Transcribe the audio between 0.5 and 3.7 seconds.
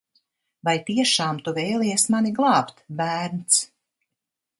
Vai tiešām tu vēlies mani glābt, bērns?